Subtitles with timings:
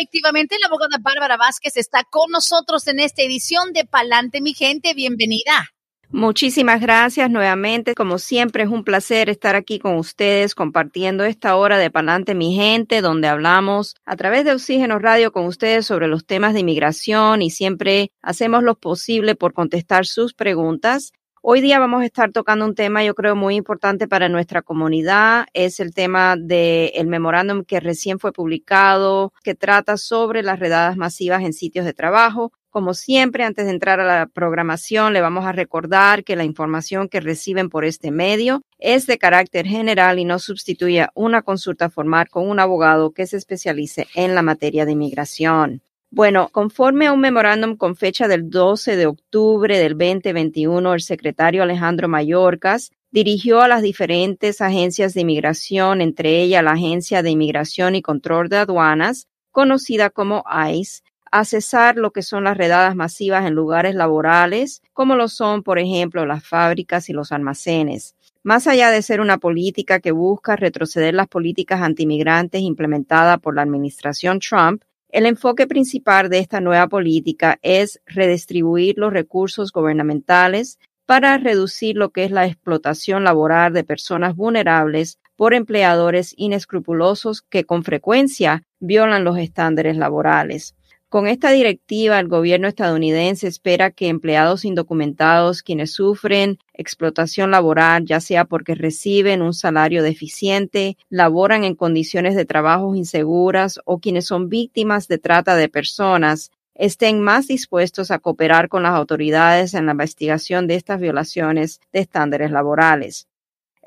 [0.00, 4.94] Efectivamente, la abogada Bárbara Vázquez está con nosotros en esta edición de Palante mi gente.
[4.94, 5.68] Bienvenida.
[6.08, 7.94] Muchísimas gracias nuevamente.
[7.94, 12.54] Como siempre, es un placer estar aquí con ustedes compartiendo esta hora de Palante Mi
[12.54, 17.42] Gente, donde hablamos a través de Oxígeno Radio con ustedes sobre los temas de inmigración
[17.42, 21.12] y siempre hacemos lo posible por contestar sus preguntas.
[21.42, 25.46] Hoy día vamos a estar tocando un tema yo creo muy importante para nuestra comunidad.
[25.54, 31.42] Es el tema del memorándum que recién fue publicado, que trata sobre las redadas masivas
[31.42, 32.52] en sitios de trabajo.
[32.68, 37.08] Como siempre, antes de entrar a la programación, le vamos a recordar que la información
[37.08, 42.28] que reciben por este medio es de carácter general y no sustituye una consulta formal
[42.28, 45.80] con un abogado que se especialice en la materia de inmigración.
[46.12, 51.62] Bueno, conforme a un memorándum con fecha del 12 de octubre del 2021, el secretario
[51.62, 57.94] Alejandro Mayorkas dirigió a las diferentes agencias de inmigración, entre ellas la Agencia de Inmigración
[57.94, 63.46] y Control de Aduanas, conocida como ICE, a cesar lo que son las redadas masivas
[63.46, 68.16] en lugares laborales, como lo son, por ejemplo, las fábricas y los almacenes.
[68.42, 73.62] Más allá de ser una política que busca retroceder las políticas antimigrantes implementadas por la
[73.62, 81.38] administración Trump, el enfoque principal de esta nueva política es redistribuir los recursos gubernamentales para
[81.38, 87.82] reducir lo que es la explotación laboral de personas vulnerables por empleadores inescrupulosos que con
[87.82, 90.76] frecuencia violan los estándares laborales.
[91.10, 98.20] Con esta directiva, el gobierno estadounidense espera que empleados indocumentados quienes sufren explotación laboral, ya
[98.20, 104.48] sea porque reciben un salario deficiente, laboran en condiciones de trabajo inseguras o quienes son
[104.48, 109.92] víctimas de trata de personas, estén más dispuestos a cooperar con las autoridades en la
[109.92, 113.26] investigación de estas violaciones de estándares laborales.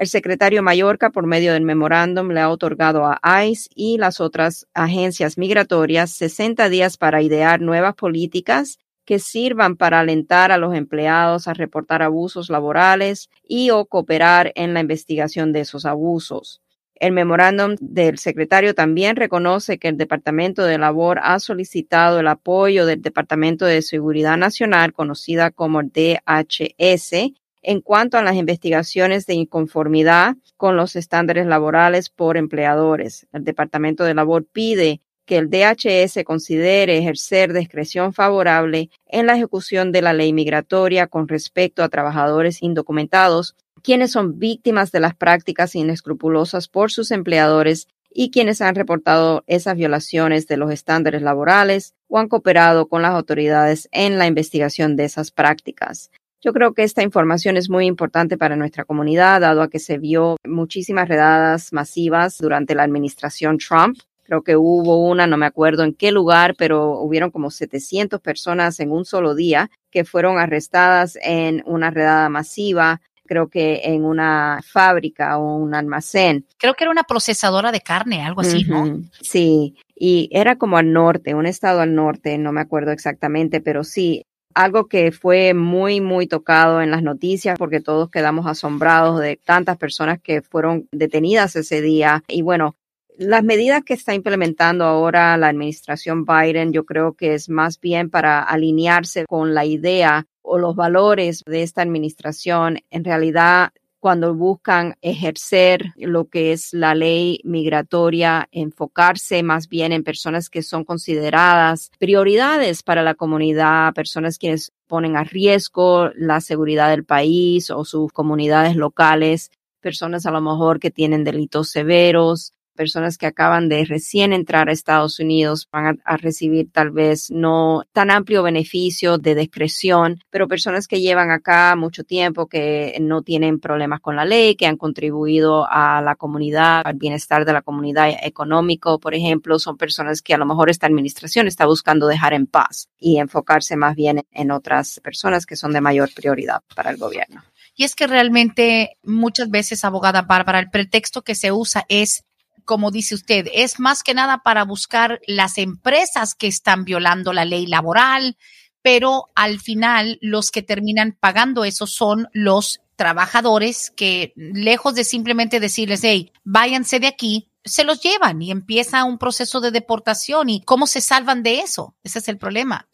[0.03, 4.67] El secretario Mallorca, por medio del memorándum, le ha otorgado a ICE y las otras
[4.73, 11.47] agencias migratorias 60 días para idear nuevas políticas que sirvan para alentar a los empleados
[11.47, 16.61] a reportar abusos laborales y o cooperar en la investigación de esos abusos.
[16.95, 22.85] El memorándum del secretario también reconoce que el Departamento de Labor ha solicitado el apoyo
[22.85, 27.31] del Departamento de Seguridad Nacional, conocida como DHS,
[27.63, 33.25] en cuanto a las investigaciones de inconformidad con los estándares laborales por empleadores.
[33.33, 39.91] El Departamento de Labor pide que el DHS considere ejercer discreción favorable en la ejecución
[39.91, 45.75] de la ley migratoria con respecto a trabajadores indocumentados, quienes son víctimas de las prácticas
[45.75, 52.19] inescrupulosas por sus empleadores y quienes han reportado esas violaciones de los estándares laborales o
[52.19, 56.11] han cooperado con las autoridades en la investigación de esas prácticas.
[56.43, 59.97] Yo creo que esta información es muy importante para nuestra comunidad, dado a que se
[59.97, 63.97] vio muchísimas redadas masivas durante la administración Trump.
[64.23, 68.81] Creo que hubo una, no me acuerdo en qué lugar, pero hubieron como 700 personas
[68.81, 74.59] en un solo día que fueron arrestadas en una redada masiva creo que en una
[74.63, 76.45] fábrica o un almacén.
[76.57, 78.99] Creo que era una procesadora de carne, algo así, ¿no?
[79.21, 83.83] Sí, y era como al norte, un estado al norte, no me acuerdo exactamente, pero
[83.85, 89.37] sí, algo que fue muy, muy tocado en las noticias porque todos quedamos asombrados de
[89.37, 92.23] tantas personas que fueron detenidas ese día.
[92.27, 92.75] Y bueno,
[93.17, 98.09] las medidas que está implementando ahora la administración Biden, yo creo que es más bien
[98.09, 102.79] para alinearse con la idea o los valores de esta administración.
[102.89, 103.71] En realidad,
[104.03, 110.61] cuando buscan ejercer lo que es la ley migratoria, enfocarse más bien en personas que
[110.61, 117.71] son consideradas prioridades para la comunidad, personas quienes ponen a riesgo la seguridad del país
[117.71, 123.69] o sus comunidades locales, personas a lo mejor que tienen delitos severos, personas que acaban
[123.69, 129.17] de recién entrar a Estados Unidos van a, recibir tal vez no tan amplio beneficio
[129.17, 134.25] de discreción, pero personas que llevan acá mucho tiempo, que no tienen problemas con la
[134.25, 139.59] ley, que han contribuido a la comunidad, al bienestar de la comunidad económico, por ejemplo,
[139.59, 143.75] son personas que a lo mejor esta administración está buscando dejar en paz y enfocarse
[143.75, 147.43] más bien en otras personas que son de mayor prioridad para el gobierno.
[147.75, 152.23] Y es que realmente muchas veces, abogada Bárbara, el pretexto que se usa es
[152.65, 157.45] como dice usted, es más que nada para buscar las empresas que están violando la
[157.45, 158.37] ley laboral,
[158.81, 165.59] pero al final los que terminan pagando eso son los trabajadores que lejos de simplemente
[165.59, 170.49] decirles, hey, váyanse de aquí, se los llevan y empieza un proceso de deportación.
[170.49, 171.95] ¿Y cómo se salvan de eso?
[172.03, 172.87] Ese es el problema.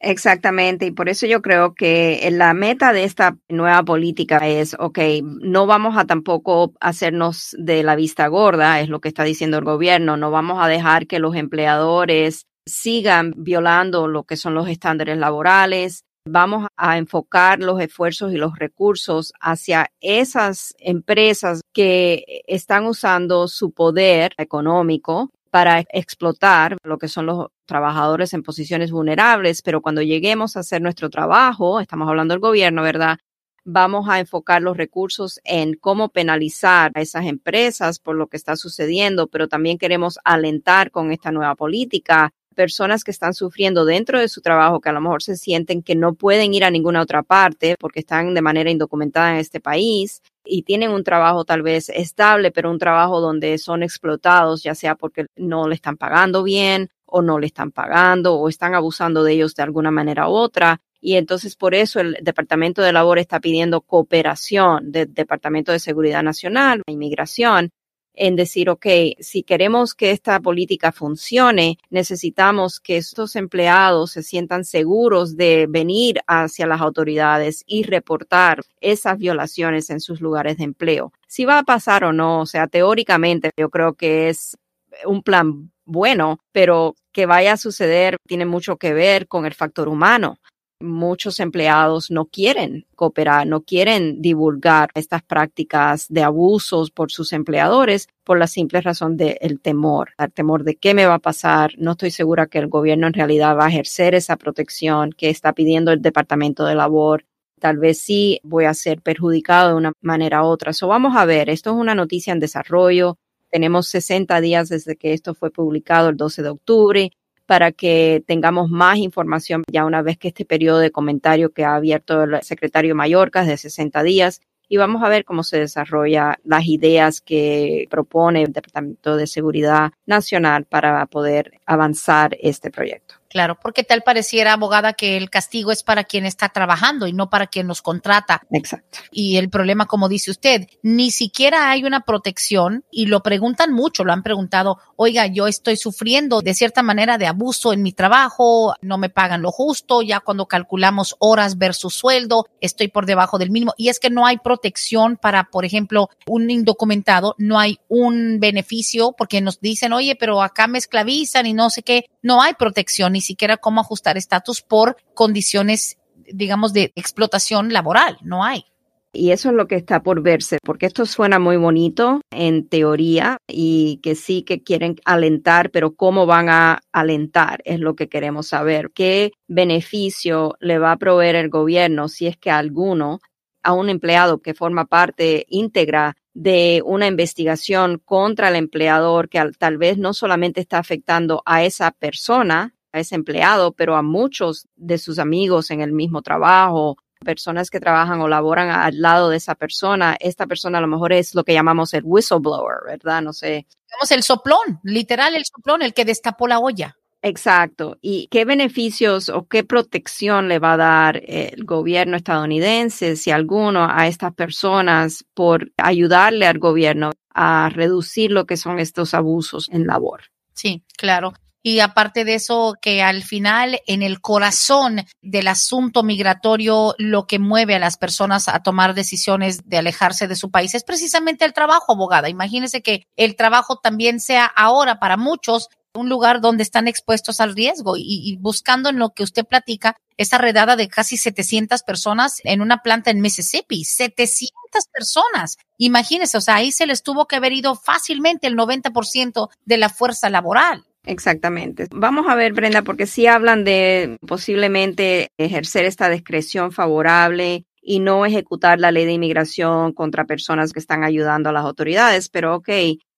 [0.00, 4.98] Exactamente, y por eso yo creo que la meta de esta nueva política es, ok,
[5.22, 9.64] no vamos a tampoco hacernos de la vista gorda, es lo que está diciendo el
[9.64, 15.16] gobierno, no vamos a dejar que los empleadores sigan violando lo que son los estándares
[15.16, 23.48] laborales, vamos a enfocar los esfuerzos y los recursos hacia esas empresas que están usando
[23.48, 30.02] su poder económico para explotar lo que son los trabajadores en posiciones vulnerables, pero cuando
[30.02, 33.16] lleguemos a hacer nuestro trabajo, estamos hablando del gobierno, ¿verdad?
[33.64, 38.54] Vamos a enfocar los recursos en cómo penalizar a esas empresas por lo que está
[38.54, 44.28] sucediendo, pero también queremos alentar con esta nueva política personas que están sufriendo dentro de
[44.28, 47.22] su trabajo, que a lo mejor se sienten que no pueden ir a ninguna otra
[47.22, 51.88] parte porque están de manera indocumentada en este país, y tienen un trabajo tal vez
[51.88, 56.88] estable, pero un trabajo donde son explotados, ya sea porque no le están pagando bien
[57.04, 60.80] o no le están pagando o están abusando de ellos de alguna manera u otra.
[61.00, 66.22] Y entonces por eso el Departamento de Labor está pidiendo cooperación del Departamento de Seguridad
[66.22, 67.70] Nacional, Inmigración,
[68.16, 68.86] en decir, ok,
[69.20, 76.20] si queremos que esta política funcione, necesitamos que estos empleados se sientan seguros de venir
[76.26, 81.12] hacia las autoridades y reportar esas violaciones en sus lugares de empleo.
[81.28, 84.56] Si va a pasar o no, o sea, teóricamente yo creo que es
[85.04, 89.88] un plan bueno, pero que vaya a suceder tiene mucho que ver con el factor
[89.88, 90.38] humano
[90.80, 98.08] muchos empleados no quieren cooperar, no quieren divulgar estas prácticas de abusos por sus empleadores
[98.24, 101.72] por la simple razón del temor, el temor de qué me va a pasar.
[101.78, 105.52] No estoy segura que el gobierno en realidad va a ejercer esa protección que está
[105.52, 107.24] pidiendo el Departamento de Labor.
[107.58, 110.72] Tal vez sí voy a ser perjudicado de una manera u otra.
[110.72, 113.16] So vamos a ver, esto es una noticia en desarrollo.
[113.50, 117.12] Tenemos 60 días desde que esto fue publicado el 12 de octubre
[117.46, 121.74] para que tengamos más información ya una vez que este periodo de comentario que ha
[121.74, 126.66] abierto el secretario Mallorca de 60 días y vamos a ver cómo se desarrolla las
[126.66, 133.15] ideas que propone el Departamento de Seguridad Nacional para poder avanzar este proyecto.
[133.28, 137.28] Claro, porque tal pareciera, abogada, que el castigo es para quien está trabajando y no
[137.28, 138.42] para quien nos contrata.
[138.50, 138.98] Exacto.
[139.10, 144.04] Y el problema, como dice usted, ni siquiera hay una protección y lo preguntan mucho,
[144.04, 148.74] lo han preguntado, oiga, yo estoy sufriendo de cierta manera de abuso en mi trabajo,
[148.80, 153.50] no me pagan lo justo, ya cuando calculamos horas versus sueldo, estoy por debajo del
[153.50, 153.74] mínimo.
[153.76, 159.14] Y es que no hay protección para, por ejemplo, un indocumentado, no hay un beneficio
[159.16, 163.15] porque nos dicen, oye, pero acá me esclavizan y no sé qué, no hay protección
[163.16, 165.96] ni siquiera cómo ajustar estatus por condiciones,
[166.30, 168.18] digamos, de explotación laboral.
[168.20, 168.66] No hay.
[169.10, 173.38] Y eso es lo que está por verse, porque esto suena muy bonito en teoría
[173.48, 178.48] y que sí que quieren alentar, pero cómo van a alentar es lo que queremos
[178.48, 178.90] saber.
[178.94, 183.20] ¿Qué beneficio le va a proveer el gobierno si es que alguno
[183.62, 189.78] a un empleado que forma parte íntegra de una investigación contra el empleador que tal
[189.78, 195.18] vez no solamente está afectando a esa persona, ese empleado, pero a muchos de sus
[195.18, 200.16] amigos en el mismo trabajo, personas que trabajan o laboran al lado de esa persona.
[200.20, 203.22] Esta persona a lo mejor es lo que llamamos el whistleblower, ¿verdad?
[203.22, 203.66] No sé.
[203.88, 206.96] Digamos el soplón, literal el soplón, el que destapó la olla.
[207.22, 207.98] Exacto.
[208.00, 213.88] ¿Y qué beneficios o qué protección le va a dar el gobierno estadounidense, si alguno,
[213.90, 219.86] a estas personas por ayudarle al gobierno a reducir lo que son estos abusos en
[219.86, 220.24] labor?
[220.54, 221.32] Sí, claro.
[221.68, 227.40] Y aparte de eso, que al final, en el corazón del asunto migratorio, lo que
[227.40, 231.52] mueve a las personas a tomar decisiones de alejarse de su país es precisamente el
[231.52, 232.28] trabajo, abogada.
[232.28, 237.56] Imagínese que el trabajo también sea ahora para muchos un lugar donde están expuestos al
[237.56, 242.36] riesgo y, y, buscando en lo que usted platica, esa redada de casi 700 personas
[242.44, 244.52] en una planta en Mississippi, 700
[244.92, 245.56] personas.
[245.78, 249.88] Imagínese, o sea, ahí se les tuvo que haber ido fácilmente el 90% de la
[249.88, 250.84] fuerza laboral.
[251.06, 251.86] Exactamente.
[251.92, 258.26] Vamos a ver, Brenda, porque sí hablan de posiblemente ejercer esta discreción favorable y no
[258.26, 262.68] ejecutar la ley de inmigración contra personas que están ayudando a las autoridades, pero ok,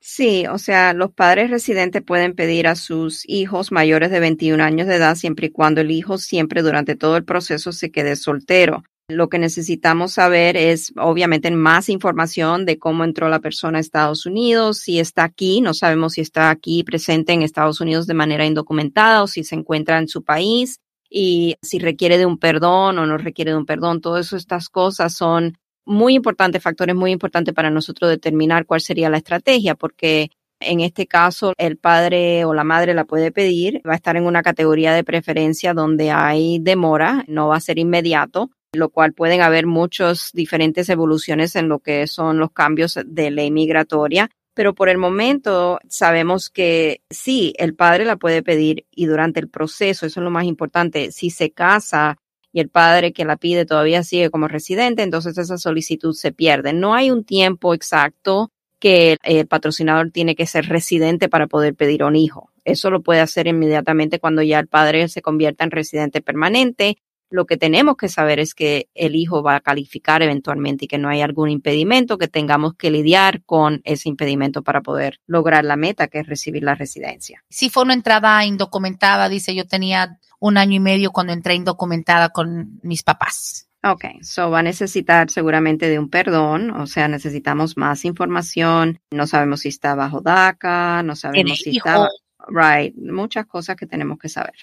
[0.01, 4.87] Sí, o sea, los padres residentes pueden pedir a sus hijos mayores de 21 años
[4.87, 8.85] de edad siempre y cuando el hijo siempre durante todo el proceso se quede soltero.
[9.11, 14.27] Lo que necesitamos saber es, obviamente, más información de cómo entró la persona a Estados
[14.27, 18.45] Unidos, si está aquí, no sabemos si está aquí presente en Estados Unidos de manera
[18.45, 20.79] indocumentada o si se encuentra en su país
[21.11, 24.03] y si requiere de un perdón o no requiere de un perdón.
[24.03, 25.57] Todas estas cosas son
[25.89, 30.31] muy importantes, factores muy importantes para nosotros determinar cuál sería la estrategia, porque
[30.61, 34.27] en este caso, el padre o la madre la puede pedir, va a estar en
[34.27, 39.41] una categoría de preferencia donde hay demora, no va a ser inmediato lo cual pueden
[39.41, 44.31] haber muchas diferentes evoluciones en lo que son los cambios de ley migratoria.
[44.55, 49.49] Pero por el momento sabemos que sí, el padre la puede pedir y durante el
[49.49, 52.19] proceso, eso es lo más importante, si se casa
[52.59, 56.73] y el padre que la pide todavía sigue como residente, entonces esa solicitud se pierde.
[56.73, 58.51] No hay un tiempo exacto
[58.81, 62.51] que el patrocinador tiene que ser residente para poder pedir un hijo.
[62.65, 66.99] Eso lo puede hacer inmediatamente cuando ya el padre se convierta en residente permanente
[67.31, 70.99] lo que tenemos que saber es que el hijo va a calificar eventualmente y que
[70.99, 75.77] no hay algún impedimento, que tengamos que lidiar con ese impedimento para poder lograr la
[75.77, 77.45] meta, que es recibir la residencia.
[77.49, 82.31] Si fue una entrada indocumentada, dice yo tenía un año y medio cuando entré indocumentada
[82.31, 83.69] con mis papás.
[83.85, 89.01] Ok, so va a necesitar seguramente de un perdón, o sea, necesitamos más información.
[89.13, 92.09] No sabemos si está bajo DACA, no sabemos si está.
[92.49, 94.55] Right, muchas cosas que tenemos que saber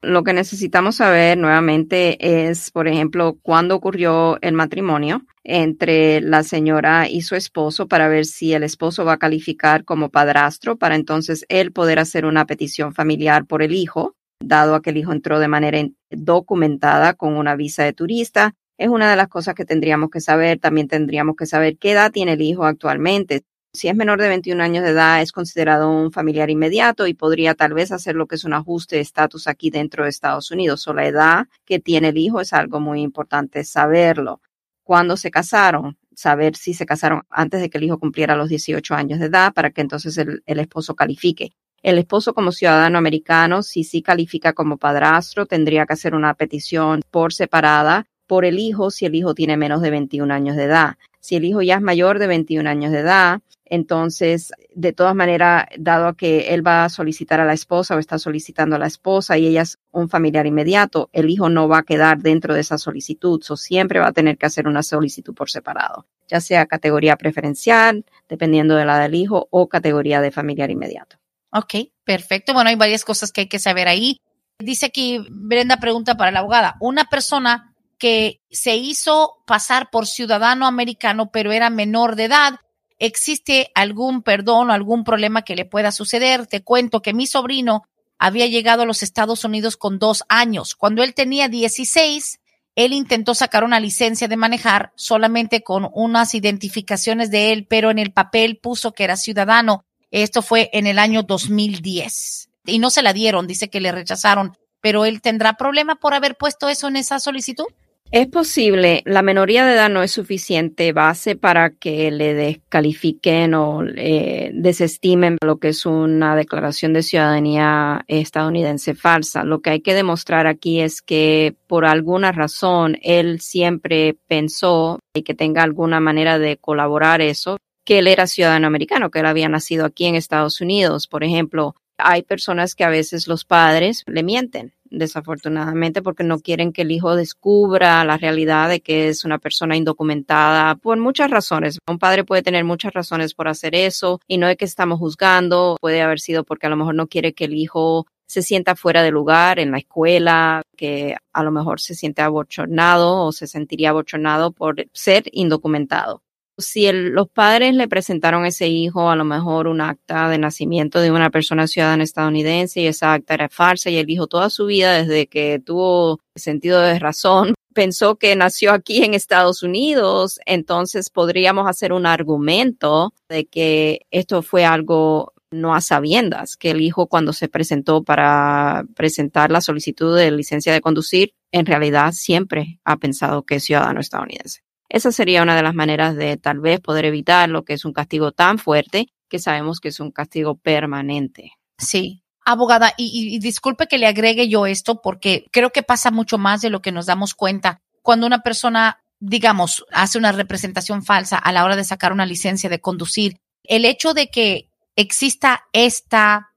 [0.00, 7.08] Lo que necesitamos saber nuevamente es, por ejemplo, cuándo ocurrió el matrimonio entre la señora
[7.08, 11.44] y su esposo para ver si el esposo va a calificar como padrastro para entonces
[11.48, 15.40] él poder hacer una petición familiar por el hijo, dado a que el hijo entró
[15.40, 18.54] de manera documentada con una visa de turista.
[18.78, 20.60] Es una de las cosas que tendríamos que saber.
[20.60, 23.42] También tendríamos que saber qué edad tiene el hijo actualmente.
[23.78, 27.54] Si es menor de 21 años de edad, es considerado un familiar inmediato y podría
[27.54, 30.88] tal vez hacer lo que es un ajuste de estatus aquí dentro de Estados Unidos.
[30.88, 34.40] O la edad que tiene el hijo es algo muy importante saberlo.
[34.82, 38.96] Cuando se casaron, saber si se casaron antes de que el hijo cumpliera los 18
[38.96, 41.52] años de edad para que entonces el, el esposo califique.
[41.80, 47.02] El esposo como ciudadano americano, si sí califica como padrastro, tendría que hacer una petición
[47.12, 50.96] por separada por el hijo si el hijo tiene menos de 21 años de edad.
[51.20, 55.66] Si el hijo ya es mayor de 21 años de edad, entonces, de todas maneras,
[55.78, 59.38] dado que él va a solicitar a la esposa o está solicitando a la esposa
[59.38, 62.78] y ella es un familiar inmediato, el hijo no va a quedar dentro de esa
[62.78, 63.42] solicitud.
[63.42, 68.04] So, siempre va a tener que hacer una solicitud por separado, ya sea categoría preferencial,
[68.28, 71.16] dependiendo de la del hijo, o categoría de familiar inmediato.
[71.52, 72.52] Ok, perfecto.
[72.52, 74.18] Bueno, hay varias cosas que hay que saber ahí.
[74.58, 80.66] Dice aquí, Brenda pregunta para la abogada, una persona que se hizo pasar por ciudadano
[80.66, 82.60] americano, pero era menor de edad,
[82.98, 86.46] ¿existe algún perdón o algún problema que le pueda suceder?
[86.46, 87.84] Te cuento que mi sobrino
[88.18, 90.74] había llegado a los Estados Unidos con dos años.
[90.74, 92.40] Cuando él tenía 16,
[92.74, 97.98] él intentó sacar una licencia de manejar solamente con unas identificaciones de él, pero en
[97.98, 99.84] el papel puso que era ciudadano.
[100.10, 104.56] Esto fue en el año 2010 y no se la dieron, dice que le rechazaron,
[104.80, 107.66] pero él tendrá problema por haber puesto eso en esa solicitud.
[108.10, 113.82] Es posible, la menoría de edad no es suficiente base para que le descalifiquen o
[113.82, 119.44] desestimen lo que es una declaración de ciudadanía estadounidense falsa.
[119.44, 125.22] Lo que hay que demostrar aquí es que por alguna razón él siempre pensó y
[125.22, 129.50] que tenga alguna manera de colaborar eso, que él era ciudadano americano, que él había
[129.50, 131.08] nacido aquí en Estados Unidos.
[131.08, 136.72] Por ejemplo, hay personas que a veces los padres le mienten desafortunadamente, porque no quieren
[136.72, 141.78] que el hijo descubra la realidad de que es una persona indocumentada por muchas razones.
[141.88, 145.76] Un padre puede tener muchas razones por hacer eso y no es que estamos juzgando,
[145.80, 149.02] puede haber sido porque a lo mejor no quiere que el hijo se sienta fuera
[149.02, 153.90] de lugar en la escuela, que a lo mejor se siente abochornado o se sentiría
[153.90, 156.22] abochornado por ser indocumentado
[156.58, 161.00] si los padres le presentaron a ese hijo a lo mejor un acta de nacimiento
[161.00, 164.66] de una persona ciudadana estadounidense y esa acta era falsa y el hijo toda su
[164.66, 171.10] vida desde que tuvo sentido de razón pensó que nació aquí en Estados Unidos, entonces
[171.10, 177.06] podríamos hacer un argumento de que esto fue algo no a sabiendas, que el hijo
[177.06, 182.96] cuando se presentó para presentar la solicitud de licencia de conducir, en realidad siempre ha
[182.96, 184.67] pensado que es ciudadano estadounidense.
[184.88, 187.92] Esa sería una de las maneras de tal vez poder evitar lo que es un
[187.92, 191.52] castigo tan fuerte que sabemos que es un castigo permanente.
[191.76, 192.22] Sí.
[192.44, 196.70] Abogada, y, disculpe que le agregue yo esto porque creo que pasa mucho más de
[196.70, 197.82] lo que nos damos cuenta.
[198.00, 202.70] Cuando una persona, digamos, hace una representación falsa a la hora de sacar una licencia
[202.70, 206.48] de conducir, el hecho de que exista esta,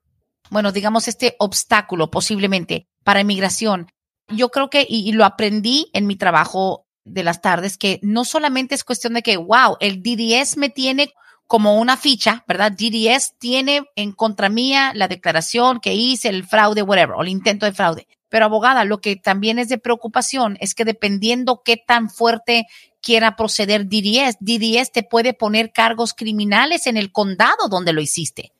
[0.50, 3.92] bueno, digamos, este obstáculo posiblemente para inmigración,
[4.30, 8.76] yo creo que, y lo aprendí en mi trabajo de las tardes, que no solamente
[8.76, 11.12] es cuestión de que, wow, el DDS me tiene
[11.48, 12.72] como una ficha, ¿verdad?
[12.72, 17.66] DDS tiene en contra mía la declaración que hice, el fraude, whatever, o el intento
[17.66, 18.08] de fraude.
[18.30, 22.68] Pero abogada, lo que también es de preocupación es que dependiendo qué tan fuerte
[23.02, 28.54] quiera proceder DDS, DDS te puede poner cargos criminales en el condado donde lo hiciste.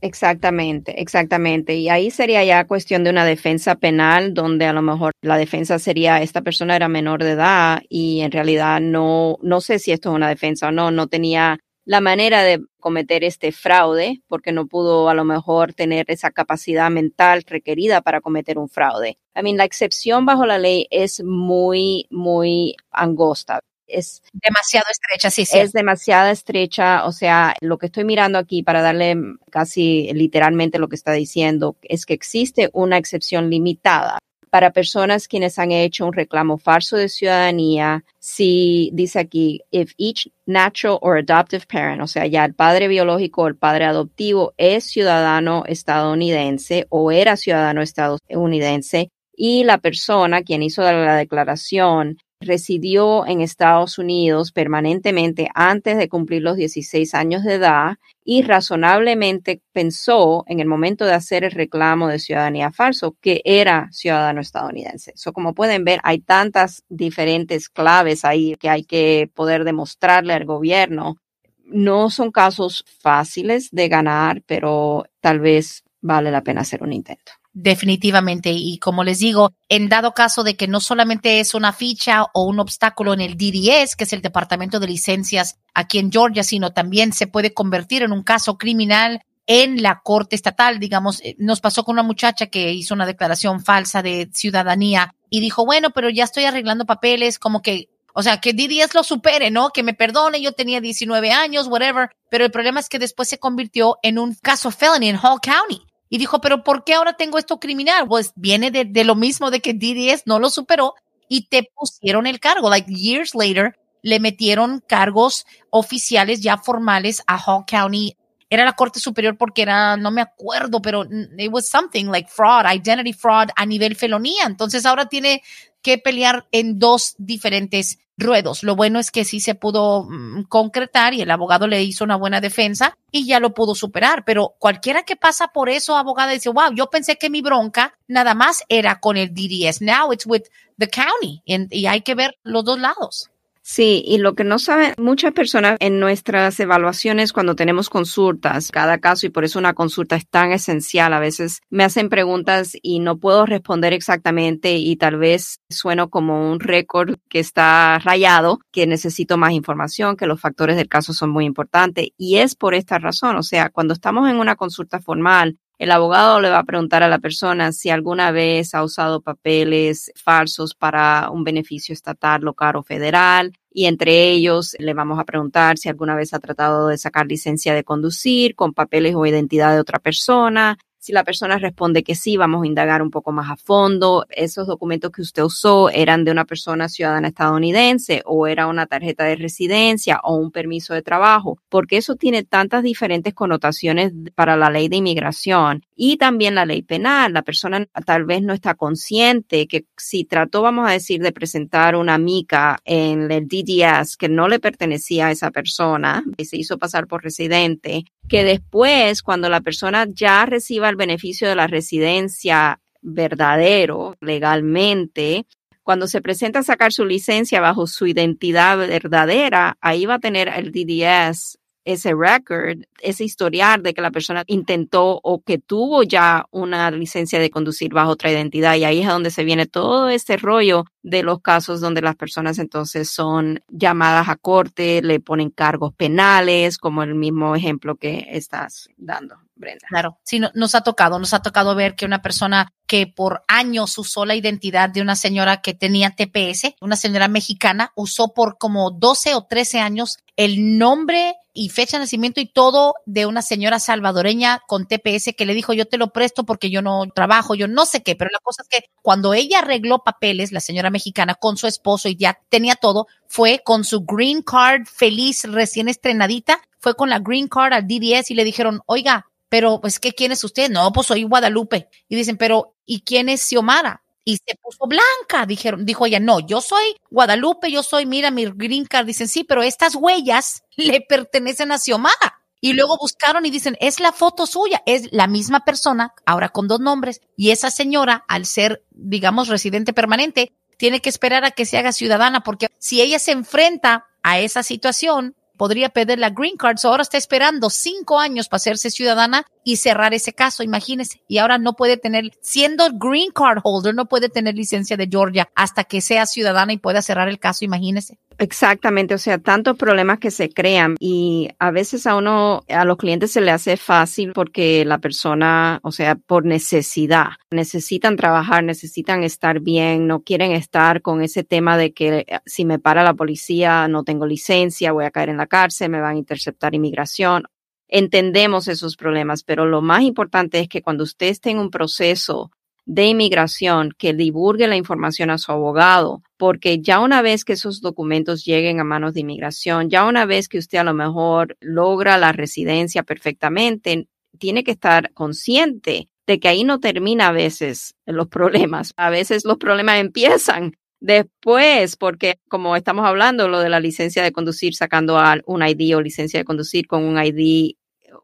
[0.00, 1.74] Exactamente, exactamente.
[1.74, 5.80] Y ahí sería ya cuestión de una defensa penal donde a lo mejor la defensa
[5.80, 10.10] sería esta persona era menor de edad y en realidad no, no sé si esto
[10.10, 14.66] es una defensa o no, no tenía la manera de cometer este fraude porque no
[14.66, 19.18] pudo a lo mejor tener esa capacidad mental requerida para cometer un fraude.
[19.34, 25.44] I mean, la excepción bajo la ley es muy, muy angosta es demasiado estrecha, sí,
[25.44, 25.58] sí.
[25.58, 29.16] Es demasiado estrecha, o sea, lo que estoy mirando aquí para darle
[29.50, 35.58] casi literalmente lo que está diciendo es que existe una excepción limitada para personas quienes
[35.58, 41.66] han hecho un reclamo falso de ciudadanía, si dice aquí, if each natural or adoptive
[41.66, 47.12] parent, o sea, ya el padre biológico o el padre adoptivo es ciudadano estadounidense o
[47.12, 55.48] era ciudadano estadounidense y la persona quien hizo la declaración residió en Estados Unidos permanentemente
[55.54, 61.14] antes de cumplir los 16 años de edad y razonablemente pensó en el momento de
[61.14, 65.12] hacer el reclamo de ciudadanía falso que era ciudadano estadounidense.
[65.16, 70.44] So, como pueden ver, hay tantas diferentes claves ahí que hay que poder demostrarle al
[70.44, 71.16] gobierno.
[71.64, 77.32] No son casos fáciles de ganar, pero tal vez vale la pena hacer un intento.
[77.60, 78.52] Definitivamente.
[78.52, 82.44] Y como les digo, en dado caso de que no solamente es una ficha o
[82.44, 86.72] un obstáculo en el DDS, que es el Departamento de Licencias aquí en Georgia, sino
[86.72, 90.78] también se puede convertir en un caso criminal en la corte estatal.
[90.78, 95.40] Digamos, eh, nos pasó con una muchacha que hizo una declaración falsa de ciudadanía y
[95.40, 99.50] dijo, bueno, pero ya estoy arreglando papeles, como que o sea, que DDS lo supere,
[99.50, 99.70] ¿no?
[99.70, 102.10] Que me perdone, yo tenía 19 años, whatever.
[102.30, 105.87] Pero el problema es que después se convirtió en un caso felony en Hall County.
[106.08, 108.06] Y dijo, pero ¿por qué ahora tengo esto criminal?
[108.08, 110.94] Pues viene de, de lo mismo de que DDS no lo superó
[111.28, 112.70] y te pusieron el cargo.
[112.70, 118.16] Like years later, le metieron cargos oficiales ya formales a Hall County.
[118.50, 122.64] Era la Corte Superior porque era, no me acuerdo, pero it was something like fraud,
[122.72, 124.44] identity fraud a nivel felonía.
[124.46, 125.42] Entonces ahora tiene
[125.82, 128.62] que pelear en dos diferentes ruedos.
[128.62, 132.16] Lo bueno es que sí se pudo mm, concretar y el abogado le hizo una
[132.16, 134.24] buena defensa y ya lo pudo superar.
[134.24, 138.34] Pero cualquiera que pasa por eso, abogada, dice, wow, yo pensé que mi bronca nada
[138.34, 139.80] más era con el DDS.
[139.80, 140.42] Now it's with
[140.78, 141.42] the county.
[141.46, 143.30] y hay que ver los dos lados.
[143.70, 148.96] Sí, y lo que no saben muchas personas en nuestras evaluaciones cuando tenemos consultas, cada
[148.96, 153.00] caso, y por eso una consulta es tan esencial, a veces me hacen preguntas y
[153.00, 158.86] no puedo responder exactamente y tal vez sueno como un récord que está rayado, que
[158.86, 162.08] necesito más información, que los factores del caso son muy importantes.
[162.16, 166.40] Y es por esta razón, o sea, cuando estamos en una consulta formal, el abogado
[166.40, 171.30] le va a preguntar a la persona si alguna vez ha usado papeles falsos para
[171.30, 173.52] un beneficio estatal, local o federal.
[173.72, 177.74] Y entre ellos le vamos a preguntar si alguna vez ha tratado de sacar licencia
[177.74, 182.36] de conducir con papeles o identidad de otra persona, si la persona responde que sí,
[182.36, 184.26] vamos a indagar un poco más a fondo.
[184.30, 189.24] Esos documentos que usted usó eran de una persona ciudadana estadounidense o era una tarjeta
[189.24, 194.70] de residencia o un permiso de trabajo, porque eso tiene tantas diferentes connotaciones para la
[194.70, 197.32] ley de inmigración y también la ley penal.
[197.32, 201.96] La persona tal vez no está consciente que si trató, vamos a decir, de presentar
[201.96, 206.78] una mica en el DDS que no le pertenecía a esa persona y se hizo
[206.78, 212.80] pasar por residente, que después, cuando la persona ya reciba el beneficio de la residencia
[213.00, 215.46] verdadero legalmente,
[215.82, 220.48] cuando se presenta a sacar su licencia bajo su identidad verdadera, ahí va a tener
[220.48, 221.58] el DDS
[221.88, 227.40] ese record, ese historial de que la persona intentó o que tuvo ya una licencia
[227.40, 228.76] de conducir bajo otra identidad.
[228.76, 232.58] Y ahí es donde se viene todo este rollo de los casos donde las personas
[232.58, 238.90] entonces son llamadas a corte, le ponen cargos penales, como el mismo ejemplo que estás
[238.98, 239.36] dando.
[239.58, 239.86] Brenda.
[239.88, 243.98] Claro, sí, nos ha tocado, nos ha tocado ver que una persona que por años
[243.98, 248.90] usó la identidad de una señora que tenía TPS, una señora mexicana, usó por como
[248.90, 253.80] 12 o 13 años el nombre y fecha de nacimiento y todo de una señora
[253.80, 257.66] salvadoreña con TPS que le dijo yo te lo presto porque yo no trabajo, yo
[257.66, 261.34] no sé qué, pero la cosa es que cuando ella arregló papeles, la señora mexicana
[261.34, 266.60] con su esposo y ya tenía todo, fue con su green card feliz, recién estrenadita,
[266.78, 270.32] fue con la green card al DDS y le dijeron, oiga, pero pues, ¿qué quién
[270.32, 270.70] es usted?
[270.70, 271.88] No, pues soy Guadalupe.
[272.08, 274.02] Y dicen, pero ¿y quién es Xiomara?
[274.24, 278.44] Y se puso blanca, dijeron, dijo ella, no, yo soy Guadalupe, yo soy, mira mi
[278.44, 279.06] green card.
[279.06, 282.42] Dicen, sí, pero estas huellas le pertenecen a Xiomara.
[282.60, 286.66] Y luego buscaron y dicen, es la foto suya, es la misma persona, ahora con
[286.66, 287.20] dos nombres.
[287.36, 291.92] Y esa señora, al ser, digamos, residente permanente, tiene que esperar a que se haga
[291.92, 296.78] ciudadana, porque si ella se enfrenta a esa situación, podría pedir la green card.
[296.84, 301.20] ahora está esperando cinco años para hacerse ciudadana y cerrar ese caso, imagínese.
[301.28, 305.50] Y ahora no puede tener, siendo green card holder, no puede tener licencia de Georgia
[305.54, 308.18] hasta que sea ciudadana y pueda cerrar el caso, imagínese.
[308.40, 312.96] Exactamente, o sea, tantos problemas que se crean y a veces a uno, a los
[312.96, 319.24] clientes se le hace fácil porque la persona, o sea, por necesidad, necesitan trabajar, necesitan
[319.24, 323.14] estar bien, no quieren estar con ese tema de que eh, si me para la
[323.14, 327.42] policía no tengo licencia, voy a caer en la cárcel, me van a interceptar inmigración.
[327.88, 332.52] Entendemos esos problemas, pero lo más importante es que cuando usted esté en un proceso
[332.88, 337.82] de inmigración que divulgue la información a su abogado, porque ya una vez que esos
[337.82, 342.16] documentos lleguen a manos de inmigración, ya una vez que usted a lo mejor logra
[342.16, 348.28] la residencia perfectamente, tiene que estar consciente de que ahí no termina a veces los
[348.28, 348.94] problemas.
[348.96, 354.32] A veces los problemas empiezan después, porque como estamos hablando, lo de la licencia de
[354.32, 357.74] conducir sacando un ID o licencia de conducir con un ID,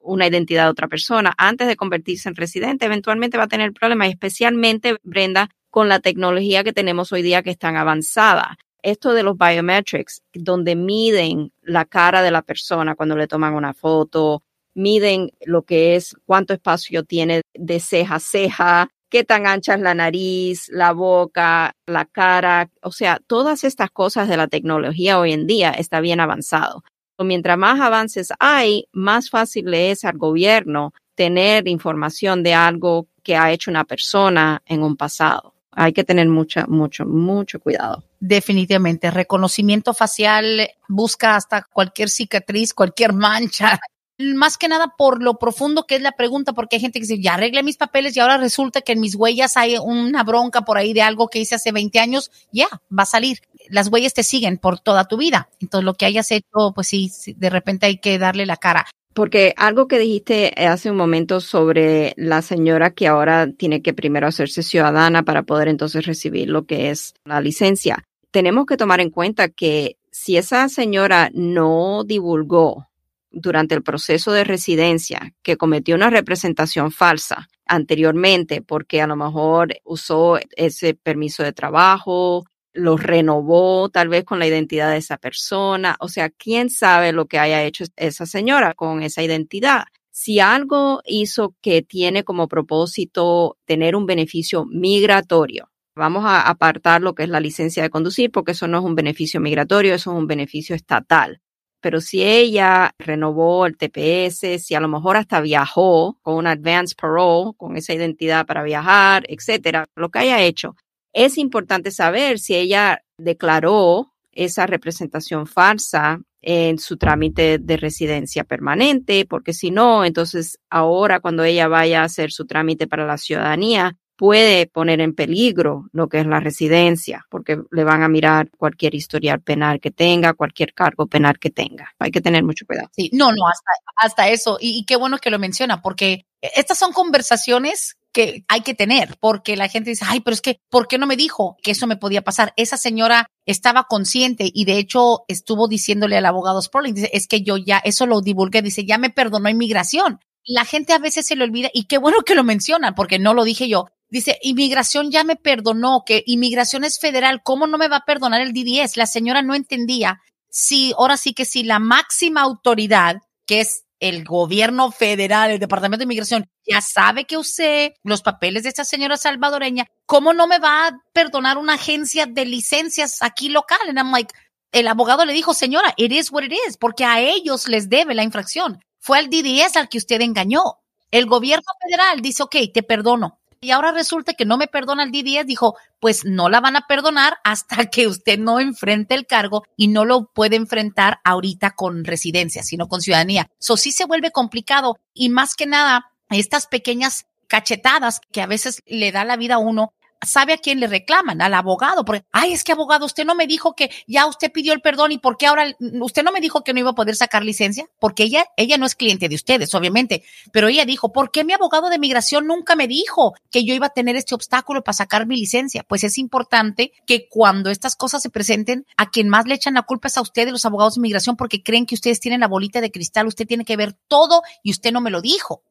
[0.04, 4.08] una identidad de otra persona, antes de convertirse en residente, eventualmente va a tener problemas,
[4.08, 8.56] especialmente, Brenda, con la tecnología que tenemos hoy día que es tan avanzada.
[8.82, 13.72] Esto de los biometrics, donde miden la cara de la persona cuando le toman una
[13.72, 14.42] foto,
[14.74, 19.80] miden lo que es cuánto espacio tiene de ceja a ceja, qué tan ancha es
[19.80, 25.32] la nariz, la boca, la cara, o sea, todas estas cosas de la tecnología hoy
[25.32, 26.82] en día está bien avanzado.
[27.18, 33.36] Mientras más avances hay, más fácil le es al gobierno tener información de algo que
[33.36, 35.54] ha hecho una persona en un pasado.
[35.70, 38.04] Hay que tener mucho, mucho, mucho cuidado.
[38.20, 39.10] Definitivamente.
[39.10, 43.80] Reconocimiento facial busca hasta cualquier cicatriz, cualquier mancha
[44.18, 47.20] más que nada por lo profundo que es la pregunta, porque hay gente que dice,
[47.20, 50.78] ya arreglé mis papeles y ahora resulta que en mis huellas hay una bronca por
[50.78, 53.40] ahí de algo que hice hace 20 años, ya, va a salir.
[53.68, 55.48] Las huellas te siguen por toda tu vida.
[55.60, 58.86] Entonces, lo que hayas hecho, pues sí, de repente hay que darle la cara.
[59.14, 64.26] Porque algo que dijiste hace un momento sobre la señora que ahora tiene que primero
[64.26, 68.04] hacerse ciudadana para poder entonces recibir lo que es la licencia.
[68.32, 72.88] Tenemos que tomar en cuenta que si esa señora no divulgó
[73.30, 79.76] durante el proceso de residencia que cometió una representación falsa anteriormente porque a lo mejor
[79.84, 85.96] usó ese permiso de trabajo, lo renovó tal vez con la identidad de esa persona,
[86.00, 89.84] o sea, quién sabe lo que haya hecho esa señora con esa identidad.
[90.10, 97.14] Si algo hizo que tiene como propósito tener un beneficio migratorio, vamos a apartar lo
[97.14, 100.18] que es la licencia de conducir porque eso no es un beneficio migratorio, eso es
[100.18, 101.40] un beneficio estatal
[101.84, 106.94] pero si ella renovó el TPS, si a lo mejor hasta viajó con un advance
[106.98, 110.76] parole, con esa identidad para viajar, etcétera, lo que haya hecho,
[111.14, 119.24] es importante saber si ella declaró esa representación falsa en su trámite de residencia permanente,
[119.24, 123.96] porque si no, entonces ahora cuando ella vaya a hacer su trámite para la ciudadanía,
[124.16, 128.94] puede poner en peligro lo que es la residencia, porque le van a mirar cualquier
[128.94, 131.94] historial penal que tenga, cualquier cargo penal que tenga.
[131.98, 132.90] Hay que tener mucho cuidado.
[132.92, 134.58] Sí, no, no, hasta, hasta eso.
[134.60, 139.18] Y, y qué bueno que lo menciona, porque estas son conversaciones que hay que tener,
[139.20, 141.86] porque la gente dice, ay, pero es que, ¿por qué no me dijo que eso
[141.86, 142.54] me podía pasar?
[142.56, 147.42] Esa señora estaba consciente y de hecho estuvo diciéndole al abogado Sperling, dice, es que
[147.42, 150.20] yo ya, eso lo divulgué, dice, ya me perdonó inmigración.
[150.46, 153.34] La gente a veces se le olvida y qué bueno que lo mencionan, porque no
[153.34, 157.88] lo dije yo, Dice, inmigración ya me perdonó, que inmigración es federal, ¿cómo no me
[157.88, 158.96] va a perdonar el D10?
[158.96, 164.22] La señora no entendía si, ahora sí que si la máxima autoridad, que es el
[164.22, 169.16] gobierno federal, el Departamento de Inmigración, ya sabe que usé los papeles de esta señora
[169.16, 173.78] salvadoreña, ¿cómo no me va a perdonar una agencia de licencias aquí local?
[173.88, 174.34] And I'm like,
[174.72, 178.14] el abogado le dijo, señora, it is what it is, porque a ellos les debe
[178.14, 178.84] la infracción.
[178.98, 180.62] Fue al D10 al que usted engañó.
[181.10, 185.10] El gobierno federal dice, ok, te perdono y ahora resulta que no me perdona el
[185.10, 189.64] D10, dijo, pues no la van a perdonar hasta que usted no enfrente el cargo
[189.76, 193.48] y no lo puede enfrentar ahorita con residencia, sino con ciudadanía.
[193.58, 198.82] Eso sí se vuelve complicado y más que nada, estas pequeñas cachetadas que a veces
[198.84, 202.52] le da la vida a uno sabe a quién le reclaman, al abogado, porque, ay,
[202.52, 205.36] es que abogado, usted no me dijo que ya usted pidió el perdón y por
[205.36, 205.66] qué ahora
[206.00, 208.86] usted no me dijo que no iba a poder sacar licencia, porque ella, ella no
[208.86, 212.76] es cliente de ustedes, obviamente, pero ella dijo, ¿por qué mi abogado de migración nunca
[212.76, 215.84] me dijo que yo iba a tener este obstáculo para sacar mi licencia?
[215.84, 219.82] Pues es importante que cuando estas cosas se presenten, a quien más le echan la
[219.82, 222.80] culpa es a ustedes, los abogados de migración, porque creen que ustedes tienen la bolita
[222.80, 225.62] de cristal, usted tiene que ver todo y usted no me lo dijo.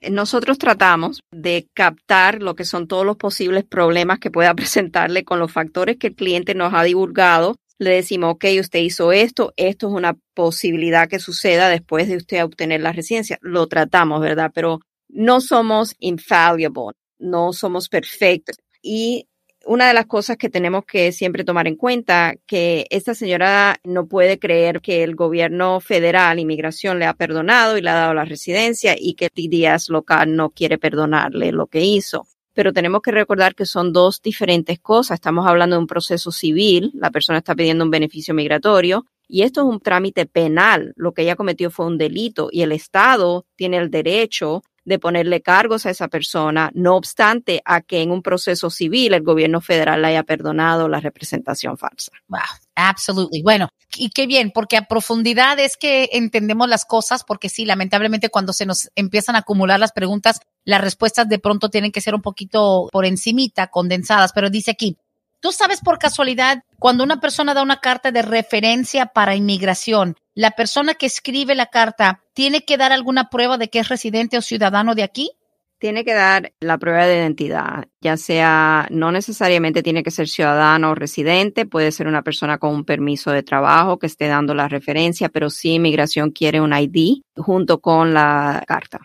[0.00, 5.38] Nosotros tratamos de captar lo que son todos los posibles problemas que pueda presentarle con
[5.38, 7.56] los factores que el cliente nos ha divulgado.
[7.80, 12.44] Le decimos, ok, usted hizo esto, esto es una posibilidad que suceda después de usted
[12.44, 13.38] obtener la residencia.
[13.40, 14.50] Lo tratamos, ¿verdad?
[14.52, 18.56] Pero no somos infallible, no somos perfectos.
[18.82, 19.28] Y
[19.66, 24.06] una de las cosas que tenemos que siempre tomar en cuenta que esta señora no
[24.06, 28.24] puede creer que el gobierno federal, inmigración, le ha perdonado y le ha dado la
[28.24, 32.26] residencia y que el TDS local no quiere perdonarle lo que hizo.
[32.54, 35.16] Pero tenemos que recordar que son dos diferentes cosas.
[35.16, 39.60] Estamos hablando de un proceso civil, la persona está pidiendo un beneficio migratorio y esto
[39.60, 40.92] es un trámite penal.
[40.96, 45.42] Lo que ella cometió fue un delito y el Estado tiene el derecho de ponerle
[45.42, 50.02] cargos a esa persona, no obstante a que en un proceso civil el gobierno federal
[50.04, 52.10] haya perdonado la representación falsa.
[52.28, 52.40] Wow,
[52.74, 53.42] absolutely.
[53.42, 58.30] Bueno, y qué bien, porque a profundidad es que entendemos las cosas, porque sí, lamentablemente
[58.30, 62.14] cuando se nos empiezan a acumular las preguntas, las respuestas de pronto tienen que ser
[62.14, 64.96] un poquito por encimita, condensadas, pero dice aquí,
[65.40, 70.52] ¿Tú sabes por casualidad cuando una persona da una carta de referencia para inmigración, la
[70.52, 74.40] persona que escribe la carta tiene que dar alguna prueba de que es residente o
[74.40, 75.32] ciudadano de aquí?
[75.80, 80.90] Tiene que dar la prueba de identidad, ya sea, no necesariamente tiene que ser ciudadano
[80.90, 84.68] o residente, puede ser una persona con un permiso de trabajo que esté dando la
[84.68, 89.00] referencia, pero sí inmigración quiere un ID junto con la carta.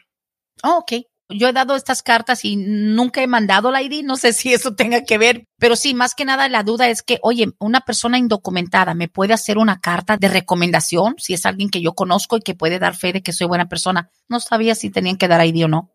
[0.63, 4.34] Oh, ok yo he dado estas cartas y nunca he mandado la ID, no sé
[4.34, 7.52] si eso tenga que ver, pero sí, más que nada la duda es que, oye,
[7.60, 11.94] una persona indocumentada me puede hacer una carta de recomendación si es alguien que yo
[11.94, 14.10] conozco y que puede dar fe de que soy buena persona.
[14.28, 15.90] No sabía si tenían que dar ID o no.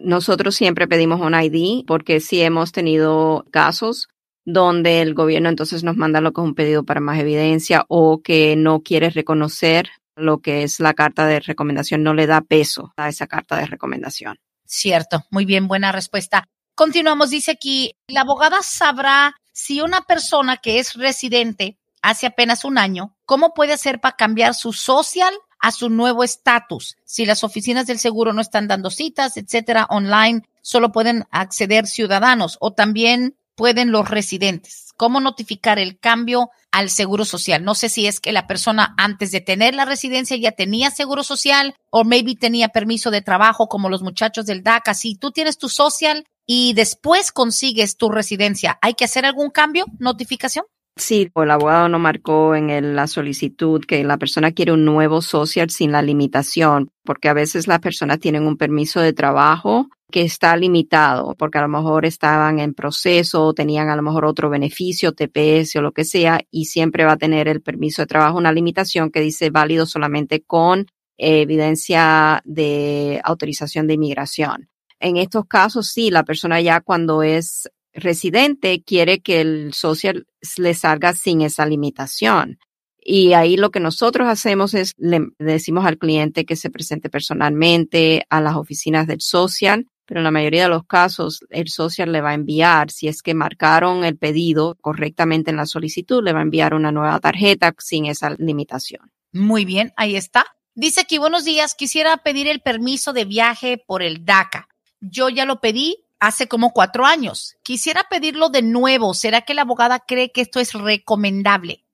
[0.00, 4.08] Nosotros siempre pedimos un ID porque sí hemos tenido casos
[4.44, 8.22] donde el gobierno entonces nos manda lo que es un pedido para más evidencia o
[8.22, 12.92] que no quiere reconocer lo que es la carta de recomendación, no le da peso
[12.96, 14.38] a esa carta de recomendación.
[14.72, 16.46] Cierto, muy bien, buena respuesta.
[16.76, 22.78] Continuamos, dice aquí, la abogada sabrá si una persona que es residente hace apenas un
[22.78, 26.96] año, ¿cómo puede hacer para cambiar su social a su nuevo estatus?
[27.04, 32.56] Si las oficinas del seguro no están dando citas, etcétera, online, solo pueden acceder ciudadanos
[32.60, 34.89] o también pueden los residentes.
[35.00, 37.64] ¿Cómo notificar el cambio al seguro social?
[37.64, 41.22] No sé si es que la persona antes de tener la residencia ya tenía seguro
[41.22, 44.92] social o maybe tenía permiso de trabajo como los muchachos del DACA.
[44.92, 49.86] Si tú tienes tu social y después consigues tu residencia, ¿hay que hacer algún cambio?
[49.98, 50.66] ¿Notificación?
[50.96, 55.70] Sí, el abogado no marcó en la solicitud que la persona quiere un nuevo social
[55.70, 60.56] sin la limitación, porque a veces las personas tienen un permiso de trabajo que está
[60.56, 65.12] limitado, porque a lo mejor estaban en proceso o tenían a lo mejor otro beneficio,
[65.12, 68.52] TPS o lo que sea, y siempre va a tener el permiso de trabajo una
[68.52, 74.68] limitación que dice válido solamente con evidencia de autorización de inmigración.
[74.98, 80.26] En estos casos, sí, la persona ya cuando es residente quiere que el social
[80.56, 82.58] le salga sin esa limitación.
[83.02, 88.26] Y ahí lo que nosotros hacemos es le decimos al cliente que se presente personalmente
[88.28, 92.20] a las oficinas del social, pero en la mayoría de los casos el social le
[92.20, 96.40] va a enviar, si es que marcaron el pedido correctamente en la solicitud, le va
[96.40, 99.10] a enviar una nueva tarjeta sin esa limitación.
[99.32, 100.44] Muy bien, ahí está.
[100.74, 104.68] Dice aquí, buenos días, quisiera pedir el permiso de viaje por el DACA.
[105.00, 107.56] Yo ya lo pedí, hace como cuatro años.
[107.62, 109.14] Quisiera pedirlo de nuevo.
[109.14, 111.84] ¿Será que la abogada cree que esto es recomendable?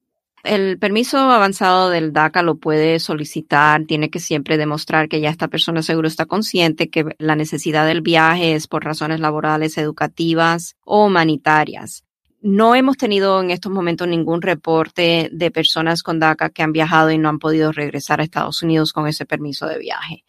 [0.43, 5.49] El permiso avanzado del DACA lo puede solicitar, tiene que siempre demostrar que ya esta
[5.49, 11.07] persona seguro está consciente que la necesidad del viaje es por razones laborales, educativas o
[11.07, 12.05] humanitarias.
[12.43, 17.11] No hemos tenido en estos momentos ningún reporte de personas con DACA que han viajado
[17.11, 20.23] y no han podido regresar a Estados Unidos con ese permiso de viaje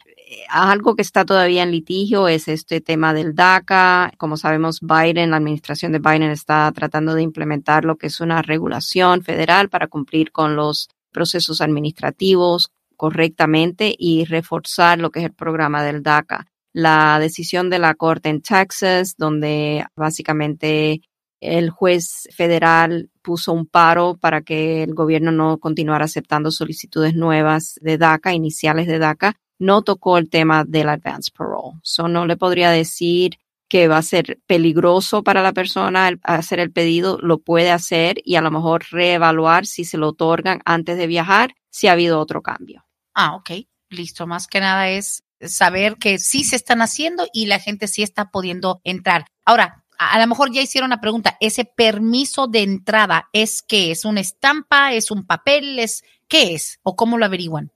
[0.49, 4.11] algo que está todavía en litigio es este tema del DACA.
[4.17, 8.41] Como sabemos, Biden, la administración de Biden está tratando de implementar lo que es una
[8.41, 15.33] regulación federal para cumplir con los procesos administrativos correctamente y reforzar lo que es el
[15.33, 16.47] programa del DACA.
[16.73, 21.01] La decisión de la Corte en Texas, donde básicamente
[21.39, 27.79] el juez federal puso un paro para que el gobierno no continuara aceptando solicitudes nuevas
[27.81, 31.79] de DACA, iniciales de DACA, no tocó el tema del advance parole.
[31.83, 36.71] So no le podría decir que va a ser peligroso para la persona hacer el
[36.71, 41.07] pedido, lo puede hacer y a lo mejor reevaluar si se lo otorgan antes de
[41.07, 42.85] viajar, si ha habido otro cambio.
[43.13, 43.51] Ah, ok,
[43.89, 44.25] listo.
[44.25, 48.29] Más que nada es saber que sí se están haciendo y la gente sí está
[48.31, 49.25] pudiendo entrar.
[49.45, 53.91] Ahora, a lo mejor ya hicieron una pregunta, ¿ese permiso de entrada es qué?
[53.91, 54.93] ¿Es una estampa?
[54.93, 55.79] ¿Es un papel?
[55.79, 56.79] ¿Es qué es?
[56.83, 57.71] ¿O cómo lo averiguan?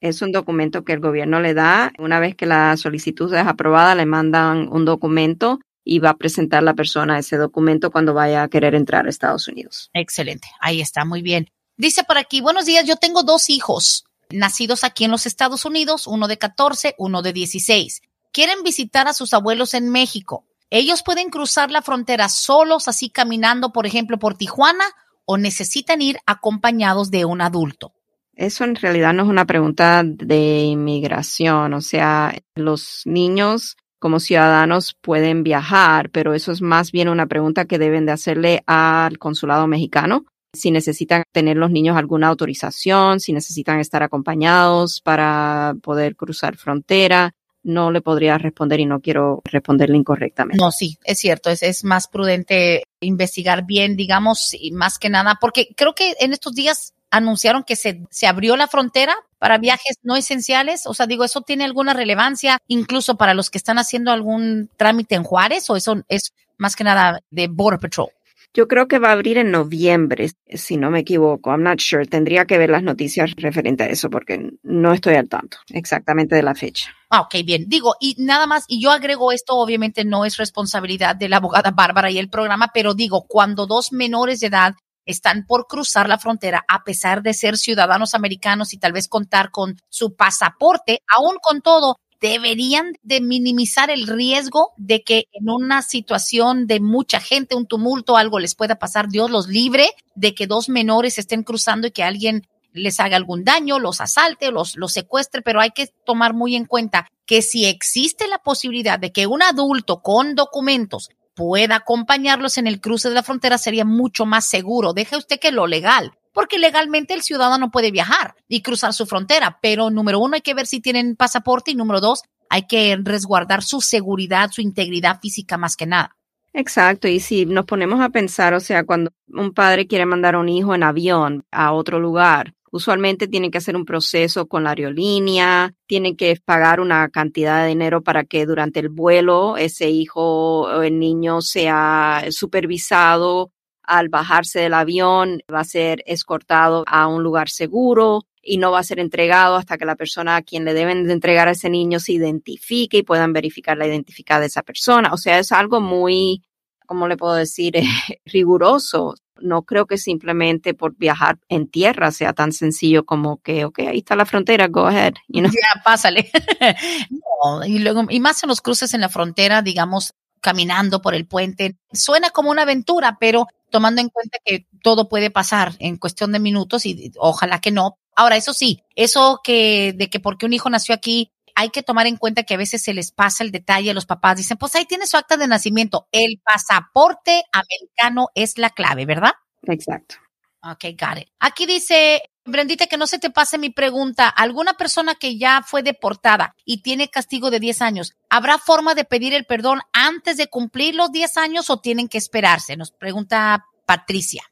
[0.00, 1.92] Es un documento que el gobierno le da.
[1.98, 6.62] Una vez que la solicitud es aprobada, le mandan un documento y va a presentar
[6.62, 9.90] la persona ese documento cuando vaya a querer entrar a Estados Unidos.
[9.94, 10.48] Excelente.
[10.60, 11.50] Ahí está, muy bien.
[11.76, 16.06] Dice por aquí, buenos días, yo tengo dos hijos nacidos aquí en los Estados Unidos,
[16.06, 18.02] uno de 14, uno de 16.
[18.32, 20.44] Quieren visitar a sus abuelos en México.
[20.70, 24.84] ¿Ellos pueden cruzar la frontera solos, así caminando, por ejemplo, por Tijuana,
[25.24, 27.94] o necesitan ir acompañados de un adulto?
[28.38, 34.94] Eso en realidad no es una pregunta de inmigración, o sea, los niños como ciudadanos
[35.00, 39.66] pueden viajar, pero eso es más bien una pregunta que deben de hacerle al consulado
[39.66, 40.24] mexicano.
[40.52, 47.34] Si necesitan tener los niños alguna autorización, si necesitan estar acompañados para poder cruzar frontera.
[47.64, 50.62] no le podría responder y no quiero responderle incorrectamente.
[50.62, 55.38] No, sí, es cierto, es, es más prudente investigar bien, digamos, y más que nada,
[55.40, 59.98] porque creo que en estos días anunciaron que se, se abrió la frontera para viajes
[60.02, 60.86] no esenciales.
[60.86, 65.14] O sea, digo, ¿eso tiene alguna relevancia incluso para los que están haciendo algún trámite
[65.14, 68.08] en Juárez o eso es más que nada de Border Patrol?
[68.54, 71.50] Yo creo que va a abrir en noviembre, si no me equivoco.
[71.50, 72.06] I'm not sure.
[72.06, 76.42] Tendría que ver las noticias referente a eso porque no estoy al tanto exactamente de
[76.42, 76.94] la fecha.
[77.10, 77.66] Ah, ok, bien.
[77.68, 81.70] Digo, y nada más, y yo agrego esto, obviamente no es responsabilidad de la abogada
[81.70, 84.74] Bárbara y el programa, pero digo, cuando dos menores de edad
[85.08, 89.50] están por cruzar la frontera a pesar de ser ciudadanos americanos y tal vez contar
[89.50, 95.82] con su pasaporte, aún con todo, deberían de minimizar el riesgo de que en una
[95.82, 100.46] situación de mucha gente, un tumulto, algo les pueda pasar, Dios los libre de que
[100.46, 104.92] dos menores estén cruzando y que alguien les haga algún daño, los asalte, los, los
[104.92, 109.26] secuestre, pero hay que tomar muy en cuenta que si existe la posibilidad de que
[109.26, 114.44] un adulto con documentos pueda acompañarlos en el cruce de la frontera sería mucho más
[114.44, 114.92] seguro.
[114.92, 119.60] Deje usted que lo legal, porque legalmente el ciudadano puede viajar y cruzar su frontera,
[119.62, 123.62] pero número uno hay que ver si tienen pasaporte y número dos hay que resguardar
[123.62, 126.16] su seguridad, su integridad física más que nada.
[126.54, 130.40] Exacto, y si nos ponemos a pensar, o sea, cuando un padre quiere mandar a
[130.40, 134.70] un hijo en avión a otro lugar, Usualmente tienen que hacer un proceso con la
[134.70, 140.62] aerolínea, tienen que pagar una cantidad de dinero para que durante el vuelo ese hijo
[140.62, 143.52] o el niño sea supervisado.
[143.82, 148.80] Al bajarse del avión va a ser escortado a un lugar seguro y no va
[148.80, 151.70] a ser entregado hasta que la persona a quien le deben de entregar a ese
[151.70, 155.12] niño se identifique y puedan verificar la identidad de esa persona.
[155.12, 156.42] O sea, es algo muy,
[156.86, 157.74] ¿cómo le puedo decir?
[158.26, 163.80] riguroso no creo que simplemente por viajar en tierra sea tan sencillo como que, ok,
[163.80, 165.14] ahí está la frontera, go ahead.
[165.28, 165.50] You know?
[165.52, 166.30] Ya, pásale.
[167.66, 171.76] y luego, y más en los cruces en la frontera, digamos, caminando por el puente.
[171.92, 176.38] Suena como una aventura, pero tomando en cuenta que todo puede pasar en cuestión de
[176.38, 177.98] minutos y ojalá que no.
[178.16, 182.06] Ahora, eso sí, eso que de que porque un hijo nació aquí hay que tomar
[182.06, 184.36] en cuenta que a veces se les pasa el detalle a los papás.
[184.36, 186.06] Dicen, pues ahí tiene su acta de nacimiento.
[186.12, 189.32] El pasaporte americano es la clave, ¿verdad?
[189.62, 190.14] Exacto.
[190.62, 191.28] Ok, got it.
[191.40, 194.28] Aquí dice, Brendita, que no se te pase mi pregunta.
[194.28, 199.04] ¿Alguna persona que ya fue deportada y tiene castigo de 10 años, ¿habrá forma de
[199.04, 202.76] pedir el perdón antes de cumplir los 10 años o tienen que esperarse?
[202.76, 204.44] Nos pregunta Patricia.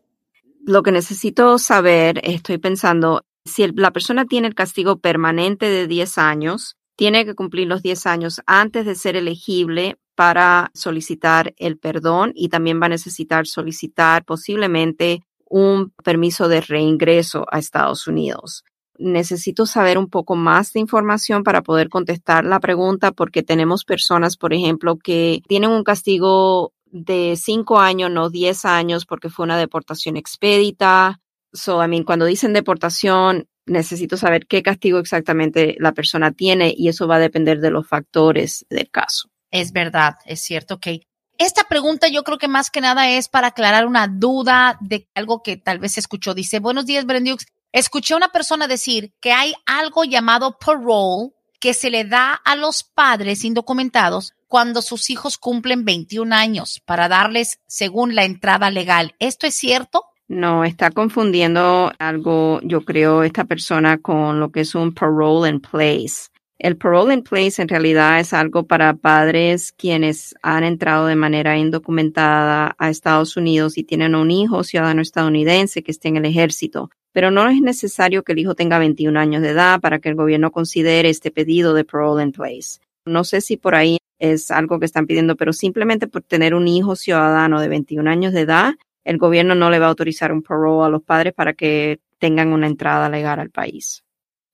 [0.64, 6.18] Lo que necesito saber, estoy pensando, si la persona tiene el castigo permanente de 10
[6.18, 12.32] años, tiene que cumplir los 10 años antes de ser elegible para solicitar el perdón
[12.34, 18.64] y también va a necesitar solicitar posiblemente un permiso de reingreso a Estados Unidos.
[18.98, 24.38] Necesito saber un poco más de información para poder contestar la pregunta porque tenemos personas,
[24.38, 29.58] por ejemplo, que tienen un castigo de 5 años, no 10 años, porque fue una
[29.58, 31.20] deportación expedita.
[31.52, 36.88] So, I mean, cuando dicen deportación, necesito saber qué castigo exactamente la persona tiene y
[36.88, 39.28] eso va a depender de los factores del caso.
[39.50, 41.02] Es verdad, es cierto que
[41.38, 45.42] esta pregunta yo creo que más que nada es para aclarar una duda de algo
[45.42, 46.32] que tal vez escuchó.
[46.32, 47.46] Dice, buenos días, Brendiux.
[47.72, 52.56] Escuché a una persona decir que hay algo llamado parole que se le da a
[52.56, 59.14] los padres indocumentados cuando sus hijos cumplen 21 años para darles según la entrada legal.
[59.18, 60.04] ¿Esto es cierto?
[60.28, 65.60] No, está confundiendo algo, yo creo, esta persona con lo que es un parole in
[65.60, 66.30] place.
[66.58, 71.56] El parole in place en realidad es algo para padres quienes han entrado de manera
[71.56, 76.90] indocumentada a Estados Unidos y tienen un hijo ciudadano estadounidense que esté en el ejército.
[77.12, 80.16] Pero no es necesario que el hijo tenga 21 años de edad para que el
[80.16, 82.80] gobierno considere este pedido de parole in place.
[83.04, 86.66] No sé si por ahí es algo que están pidiendo, pero simplemente por tener un
[86.66, 88.74] hijo ciudadano de 21 años de edad,
[89.06, 92.52] el gobierno no le va a autorizar un parole a los padres para que tengan
[92.52, 94.02] una entrada legal al país.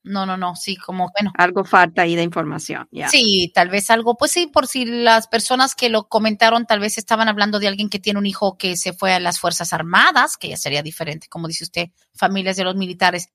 [0.05, 1.32] No, no, no, sí, como, bueno.
[1.38, 2.86] Algo falta ahí de información.
[3.09, 6.98] Sí, tal vez algo, pues sí, por si las personas que lo comentaron tal vez
[6.98, 10.36] estaban hablando de alguien que tiene un hijo que se fue a las Fuerzas Armadas,
[10.36, 13.28] que ya sería diferente, como dice usted, familias de los militares.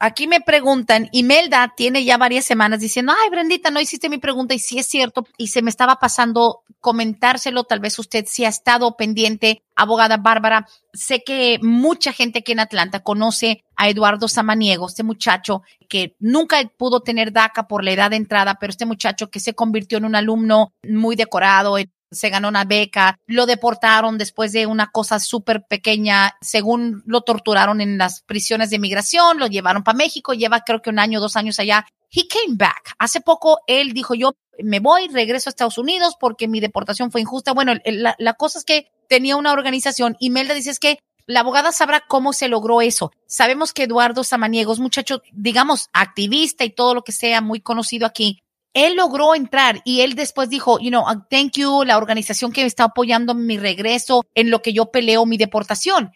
[0.00, 4.52] Aquí me preguntan, Imelda tiene ya varias semanas diciendo, ay, Brendita, no hiciste mi pregunta
[4.52, 8.48] y sí es cierto, y se me estaba pasando comentárselo, tal vez usted sí ha
[8.48, 14.88] estado pendiente, abogada Bárbara, sé que mucha gente aquí en Atlanta conoce a Eduardo Samaniego,
[14.88, 19.30] este muchacho que nunca pudo tener DACA por la edad de entrada, pero este muchacho
[19.30, 21.78] que se convirtió en un alumno muy decorado,
[22.14, 27.80] se ganó una beca, lo deportaron después de una cosa súper pequeña, según lo torturaron
[27.80, 31.36] en las prisiones de migración, lo llevaron para México, lleva creo que un año, dos
[31.36, 31.86] años allá.
[32.10, 32.94] He came back.
[32.98, 37.20] Hace poco él dijo, yo me voy, regreso a Estados Unidos porque mi deportación fue
[37.20, 37.52] injusta.
[37.52, 40.16] Bueno, la, la cosa es que tenía una organización.
[40.20, 43.10] Imelda dice es que la abogada sabrá cómo se logró eso.
[43.26, 48.42] Sabemos que Eduardo Samaniegos, muchacho, digamos, activista y todo lo que sea, muy conocido aquí,
[48.74, 52.62] él logró entrar y él después dijo, you know, uh, thank you, la organización que
[52.62, 56.12] me está apoyando en mi regreso, en lo que yo peleo mi deportación.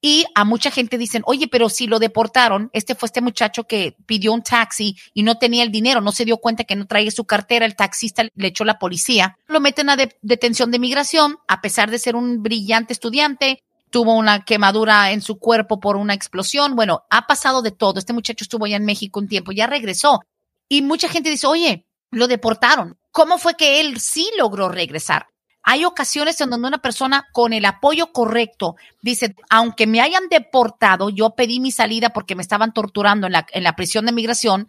[0.00, 3.96] Y a mucha gente dicen, oye, pero si lo deportaron, este fue este muchacho que
[4.06, 7.10] pidió un taxi y no tenía el dinero, no se dio cuenta que no traía
[7.10, 11.60] su cartera, el taxista le echó la policía, lo meten a detención de migración, a
[11.60, 16.76] pesar de ser un brillante estudiante, tuvo una quemadura en su cuerpo por una explosión,
[16.76, 20.20] bueno, ha pasado de todo, este muchacho estuvo ya en México un tiempo, ya regresó.
[20.68, 22.98] Y mucha gente dice, oye, lo deportaron.
[23.10, 25.26] ¿Cómo fue que él sí logró regresar?
[25.62, 31.10] Hay ocasiones en donde una persona con el apoyo correcto dice, aunque me hayan deportado,
[31.10, 34.68] yo pedí mi salida porque me estaban torturando en la, en la prisión de migración.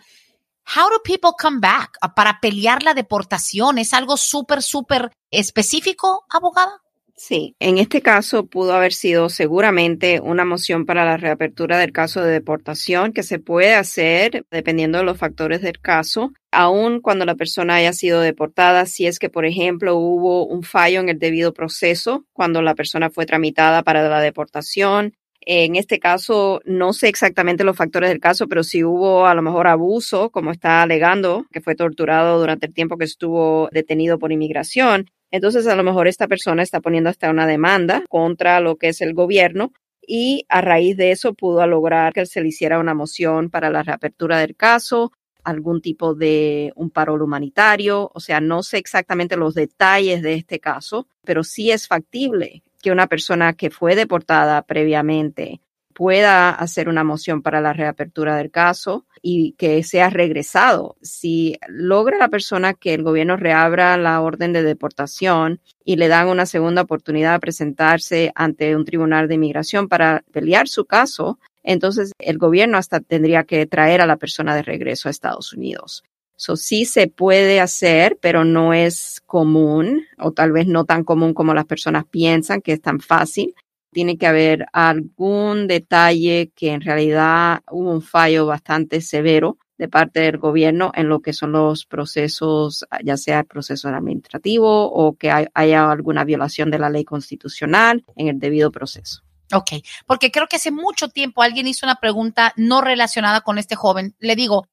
[0.76, 1.98] How do people come back?
[2.16, 6.82] Para pelear la deportación, ¿es algo súper, súper específico, abogada?
[7.20, 12.22] Sí, en este caso pudo haber sido seguramente una moción para la reapertura del caso
[12.22, 17.36] de deportación que se puede hacer dependiendo de los factores del caso, aun cuando la
[17.36, 21.54] persona haya sido deportada, si es que, por ejemplo, hubo un fallo en el debido
[21.54, 25.14] proceso cuando la persona fue tramitada para la deportación.
[25.42, 29.42] En este caso, no sé exactamente los factores del caso, pero si hubo a lo
[29.42, 34.32] mejor abuso, como está alegando, que fue torturado durante el tiempo que estuvo detenido por
[34.32, 38.90] inmigración, entonces, a lo mejor esta persona está poniendo hasta una demanda contra lo que
[38.90, 39.72] es el gobierno
[40.02, 43.84] y a raíz de eso pudo lograr que se le hiciera una moción para la
[43.84, 45.12] reapertura del caso,
[45.50, 48.12] algún tipo de un paro humanitario.
[48.14, 52.92] O sea, no sé exactamente los detalles de este caso, pero sí es factible que
[52.92, 55.62] una persona que fue deportada previamente
[56.00, 60.96] pueda hacer una moción para la reapertura del caso y que sea regresado.
[61.02, 66.30] Si logra la persona que el gobierno reabra la orden de deportación y le dan
[66.30, 72.12] una segunda oportunidad de presentarse ante un tribunal de inmigración para pelear su caso, entonces
[72.20, 76.04] el gobierno hasta tendría que traer a la persona de regreso a Estados Unidos.
[76.38, 81.34] Eso sí se puede hacer, pero no es común, o tal vez no tan común
[81.34, 83.54] como las personas piensan que es tan fácil
[83.92, 90.20] tiene que haber algún detalle que en realidad hubo un fallo bastante severo de parte
[90.20, 95.32] del gobierno en lo que son los procesos, ya sea el proceso administrativo o que
[95.54, 99.24] haya alguna violación de la ley constitucional en el debido proceso.
[99.54, 103.76] Ok, porque creo que hace mucho tiempo alguien hizo una pregunta no relacionada con este
[103.76, 104.16] joven.
[104.20, 104.68] Le digo,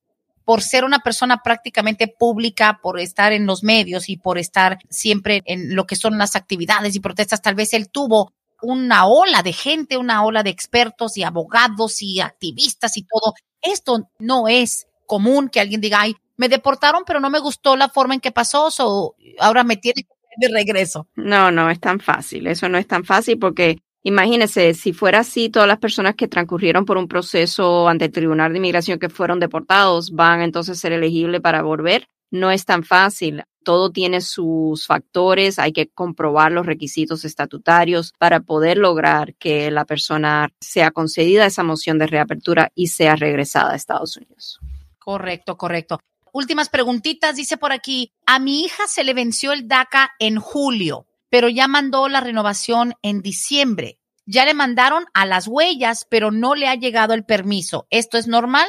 [0.45, 5.43] por ser una persona prácticamente pública, por estar en los medios y por estar siempre
[5.47, 9.53] en lo que son las actividades y protestas, tal vez él tuvo una ola de
[9.53, 13.35] gente, una ola de expertos y abogados y activistas y todo.
[13.61, 17.89] Esto no es común que alguien diga, ay, me deportaron, pero no me gustó la
[17.89, 21.09] forma en que pasó, o ahora me tiene que de regreso.
[21.17, 22.47] No, no es tan fácil.
[22.47, 23.79] Eso no es tan fácil porque
[24.09, 28.53] imagínese, si fuera así, todas las personas que transcurrieron por un proceso ante el Tribunal
[28.53, 32.09] de Inmigración que fueron deportados van entonces a ser elegibles para volver.
[32.31, 38.39] No es tan fácil todo tiene sus factores, hay que comprobar los requisitos estatutarios para
[38.39, 43.75] poder lograr que la persona sea concedida esa moción de reapertura y sea regresada a
[43.75, 44.61] Estados Unidos.
[45.01, 45.99] Correcto, correcto.
[46.33, 51.09] Últimas preguntitas, dice por aquí, a mi hija se le venció el DACA en julio,
[51.37, 53.99] pero ya mandó la renovación en diciembre.
[54.25, 57.87] Ya le mandaron a las huellas, pero no le ha llegado el permiso.
[57.91, 58.67] ¿Esto es normal?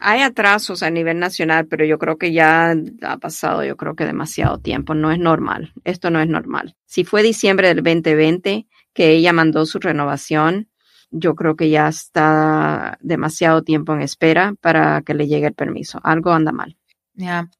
[0.00, 4.06] Hay atrasos a nivel nacional, pero yo creo que ya ha pasado, yo creo que
[4.06, 4.94] demasiado tiempo.
[4.94, 5.74] No es normal.
[5.84, 6.76] Esto no es normal.
[6.86, 10.70] Si fue diciembre del 2020 que ella mandó su renovación,
[11.10, 16.00] yo creo que ya está demasiado tiempo en espera para que le llegue el permiso.
[16.02, 16.78] Algo anda mal.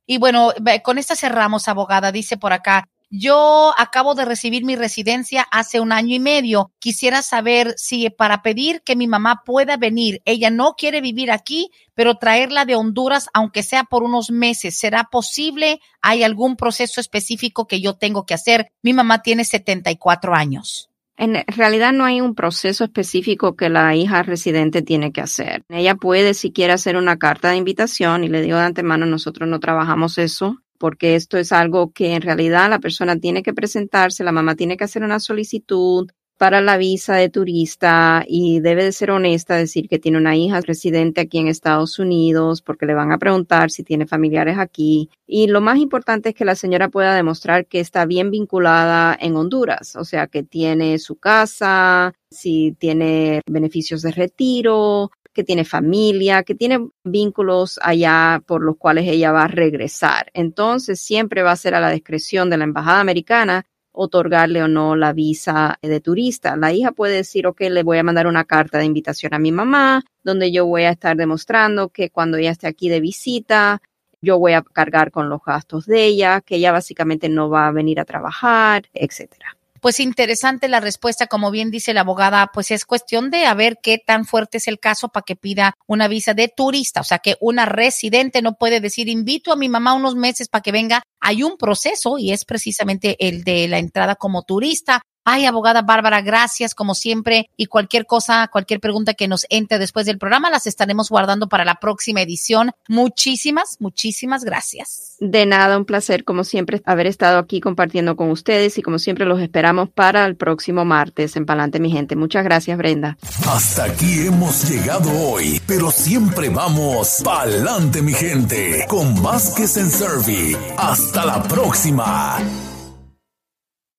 [0.06, 2.12] Y bueno, con esta cerramos, abogada.
[2.12, 6.72] Dice por acá, yo acabo de recibir mi residencia hace un año y medio.
[6.78, 11.70] Quisiera saber si para pedir que mi mamá pueda venir, ella no quiere vivir aquí,
[11.94, 15.78] pero traerla de Honduras, aunque sea por unos meses, ¿será posible?
[16.00, 18.72] ¿Hay algún proceso específico que yo tengo que hacer?
[18.80, 20.88] Mi mamá tiene 74 años.
[21.18, 25.64] En realidad no hay un proceso específico que la hija residente tiene que hacer.
[25.68, 29.46] Ella puede, si quiere, hacer una carta de invitación y le digo de antemano, nosotros
[29.50, 34.24] no trabajamos eso porque esto es algo que en realidad la persona tiene que presentarse,
[34.24, 38.90] la mamá tiene que hacer una solicitud para la visa de turista y debe de
[38.90, 43.12] ser honesta, decir que tiene una hija residente aquí en Estados Unidos porque le van
[43.12, 45.08] a preguntar si tiene familiares aquí.
[45.24, 49.36] Y lo más importante es que la señora pueda demostrar que está bien vinculada en
[49.36, 56.42] Honduras, o sea, que tiene su casa, si tiene beneficios de retiro, que tiene familia,
[56.42, 60.30] que tiene vínculos allá por los cuales ella va a regresar.
[60.34, 64.96] Entonces siempre va a ser a la discreción de la embajada americana otorgarle o no
[64.96, 66.56] la visa de turista.
[66.56, 69.52] La hija puede decir, ok, le voy a mandar una carta de invitación a mi
[69.52, 73.82] mamá, donde yo voy a estar demostrando que cuando ella esté aquí de visita,
[74.20, 77.72] yo voy a cargar con los gastos de ella, que ella básicamente no va a
[77.72, 79.56] venir a trabajar, etcétera.
[79.82, 83.78] Pues interesante la respuesta, como bien dice la abogada, pues es cuestión de a ver
[83.82, 87.18] qué tan fuerte es el caso para que pida una visa de turista, o sea
[87.18, 91.02] que una residente no puede decir invito a mi mamá unos meses para que venga,
[91.20, 95.02] hay un proceso y es precisamente el de la entrada como turista.
[95.24, 100.04] Ay, abogada Bárbara, gracias como siempre y cualquier cosa, cualquier pregunta que nos entre después
[100.04, 102.72] del programa las estaremos guardando para la próxima edición.
[102.88, 105.16] Muchísimas, muchísimas gracias.
[105.20, 109.24] De nada, un placer como siempre haber estado aquí compartiendo con ustedes y como siempre
[109.24, 112.16] los esperamos para el próximo martes en Palante mi gente.
[112.16, 113.16] Muchas gracias, Brenda.
[113.46, 120.56] Hasta aquí hemos llegado hoy, pero siempre vamos Palante mi gente con Vázquez en Servi.
[120.76, 122.38] Hasta la próxima.